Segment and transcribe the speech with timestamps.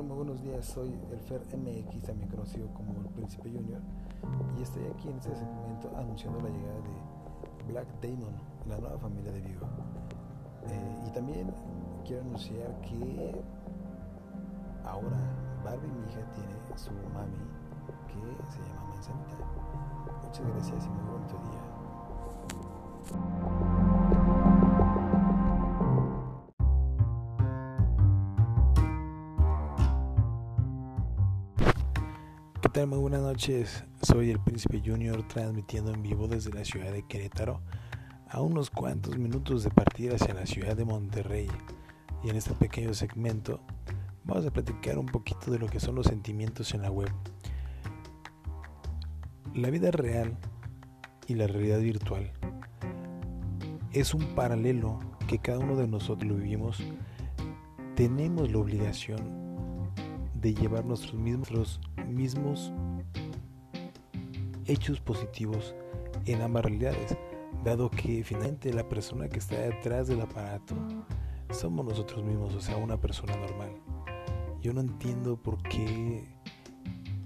[0.00, 0.08] tal?
[0.08, 3.80] Muy buenos días, soy el Fer MX, también conocido como el Príncipe Junior,
[4.58, 6.90] y estoy aquí en este segmento anunciando la llegada de
[7.72, 8.34] Black Damon,
[8.68, 9.66] la nueva familia de Vigo.
[10.68, 11.52] Eh, y también
[12.04, 13.34] quiero anunciar que
[14.84, 15.18] ahora
[15.64, 17.38] Barbie, mi hija, tiene su mami
[18.08, 18.20] que
[18.52, 19.36] se llama Manzanita.
[20.24, 21.62] Muchas gracias y muy bonito día.
[32.72, 33.84] Muy buenas noches.
[34.00, 37.60] Soy el Príncipe Junior transmitiendo en vivo desde la ciudad de Querétaro
[38.28, 41.48] a unos cuantos minutos de partir hacia la ciudad de Monterrey.
[42.22, 43.60] Y en este pequeño segmento
[44.24, 47.10] vamos a platicar un poquito de lo que son los sentimientos en la web.
[49.52, 50.38] La vida real
[51.26, 52.30] y la realidad virtual
[53.92, 56.80] es un paralelo que cada uno de nosotros lo vivimos.
[57.96, 59.39] Tenemos la obligación
[60.40, 62.72] de llevar nuestros mismos, mismos
[64.66, 65.74] hechos positivos
[66.26, 67.16] en ambas realidades,
[67.64, 70.76] dado que finalmente la persona que está detrás del aparato
[71.50, 73.74] somos nosotros mismos, o sea, una persona normal.
[74.60, 76.24] Yo no entiendo por qué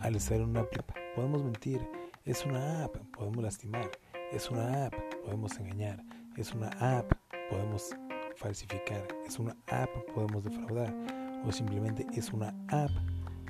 [0.00, 1.80] al estar en una app podemos mentir,
[2.24, 3.90] es una app, podemos lastimar,
[4.32, 4.94] es una app,
[5.24, 6.04] podemos engañar,
[6.36, 7.12] es una app,
[7.50, 7.90] podemos
[8.36, 12.90] falsificar, es una app, podemos defraudar o simplemente es una app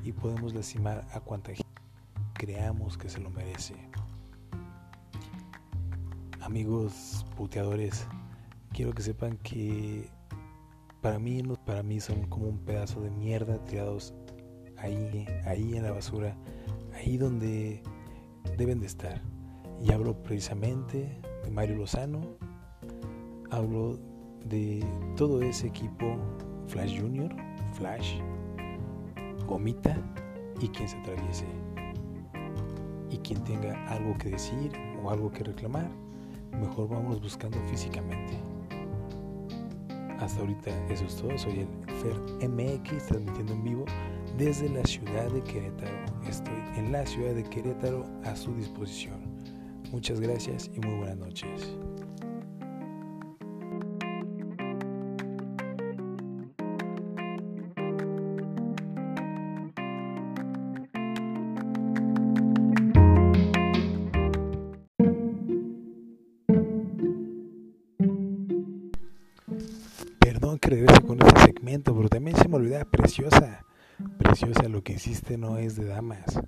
[0.03, 1.71] y podemos lastimar a cuanta gente
[2.41, 3.75] creamos que se lo merece.
[6.41, 8.07] Amigos puteadores,
[8.73, 10.09] quiero que sepan que
[11.03, 14.15] para mí, para mí son como un pedazo de mierda tirados
[14.79, 16.35] ahí, ahí en la basura,
[16.95, 17.83] ahí donde
[18.57, 19.21] deben de estar.
[19.83, 22.23] Y hablo precisamente de Mario Lozano,
[23.51, 23.99] hablo
[24.47, 24.83] de
[25.15, 26.17] todo ese equipo
[26.69, 27.35] Flash Junior,
[27.81, 28.17] Flash,
[29.47, 29.97] Gomita
[30.61, 31.47] y quien se atraviese.
[33.11, 34.71] Y quien tenga algo que decir
[35.03, 35.89] o algo que reclamar,
[36.53, 38.39] mejor vamos buscando físicamente.
[40.19, 41.37] Hasta ahorita eso es todo.
[41.39, 43.85] Soy el Fer MX transmitiendo en vivo
[44.37, 45.97] desde la ciudad de Querétaro.
[46.29, 49.21] Estoy en la ciudad de Querétaro a su disposición.
[49.91, 51.79] Muchas gracias y muy buenas noches.
[71.63, 73.65] Pero también se me olvida, preciosa,
[74.19, 76.41] preciosa, lo que hiciste no es de damas.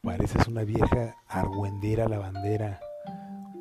[0.00, 2.80] Pareces una vieja argüendera lavandera.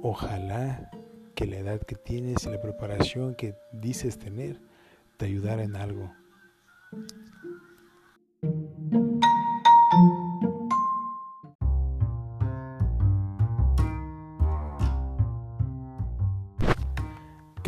[0.01, 0.89] Ojalá
[1.35, 4.59] que la edad que tienes y la preparación que dices tener
[5.17, 6.11] te ayudara en algo.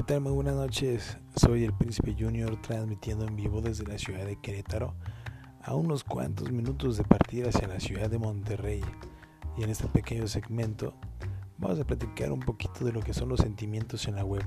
[0.05, 0.21] Tal?
[0.21, 1.17] Muy buenas noches.
[1.35, 4.93] Soy el Príncipe Junior transmitiendo en vivo desde la ciudad de Querétaro
[5.63, 8.81] a unos cuantos minutos de partir hacia la ciudad de Monterrey.
[9.57, 10.93] Y en este pequeño segmento
[11.57, 14.43] vamos a platicar un poquito de lo que son los sentimientos en la web.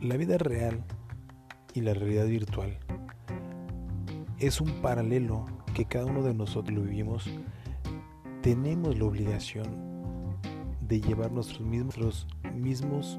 [0.00, 0.84] La vida real
[1.74, 2.78] y la realidad virtual
[4.38, 7.28] es un paralelo que cada uno de nosotros lo vivimos.
[8.42, 9.87] Tenemos la obligación
[10.88, 13.18] de llevar nuestros mismos, mismos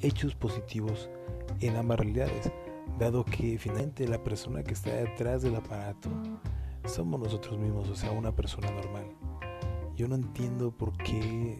[0.00, 1.10] hechos positivos
[1.60, 2.50] en ambas realidades,
[2.98, 6.10] dado que finalmente la persona que está detrás del aparato
[6.86, 9.06] somos nosotros mismos, o sea, una persona normal.
[9.96, 11.58] Yo no entiendo por qué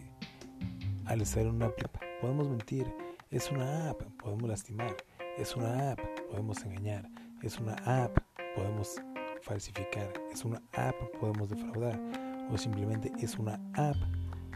[1.05, 2.91] al estar en una app podemos mentir,
[3.29, 4.95] es una app, podemos lastimar,
[5.37, 7.09] es una app, podemos engañar,
[7.43, 8.17] es una app,
[8.55, 8.95] podemos
[9.41, 13.97] falsificar, es una app, podemos defraudar o simplemente es una app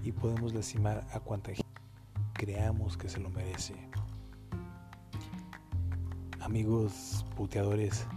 [0.04, 1.72] y podemos lastimar a cuanta gente
[2.42, 3.76] creamos que se lo merece.
[6.40, 8.08] Amigos puteadores,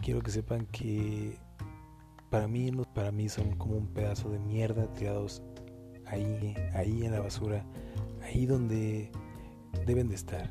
[0.00, 1.38] quiero que sepan que
[2.30, 5.40] para mí, para mí son como un pedazo de mierda tirados
[6.06, 7.64] ahí, ahí en la basura,
[8.24, 9.12] ahí donde
[9.86, 10.50] deben de estar.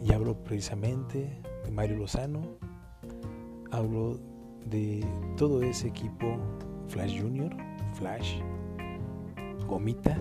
[0.00, 2.42] Y hablo precisamente de Mario Lozano,
[3.72, 4.20] hablo
[4.66, 5.04] de
[5.36, 6.38] todo ese equipo
[6.86, 7.56] Flash Junior,
[8.02, 8.40] Flash,
[9.68, 10.18] Gomita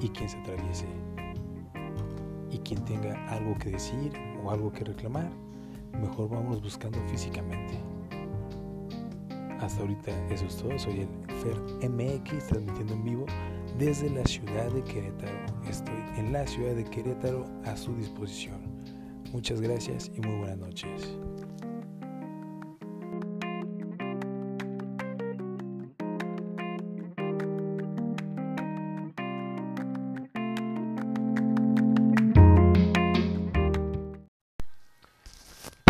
[0.00, 0.86] y quien se atraviese.
[2.50, 5.30] Y quien tenga algo que decir o algo que reclamar,
[6.00, 7.78] mejor vamos buscando físicamente.
[9.60, 10.76] Hasta ahorita eso es todo.
[10.76, 13.26] Soy el Fer MX transmitiendo en vivo
[13.78, 15.46] desde la ciudad de Querétaro.
[15.70, 18.60] Estoy en la ciudad de Querétaro a su disposición.
[19.32, 21.16] Muchas gracias y muy buenas noches.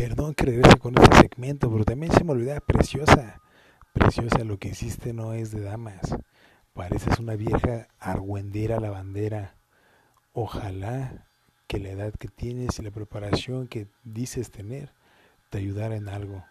[0.03, 3.41] Perdón que regrese con este segmento, pero también se me olvidaba, preciosa.
[3.93, 6.01] Preciosa, lo que hiciste no es de damas.
[6.73, 9.55] Pareces una vieja argüendera lavandera.
[10.33, 11.29] Ojalá
[11.69, 14.91] que la edad que tienes y la preparación que dices tener
[15.51, 16.45] te ayudara en algo.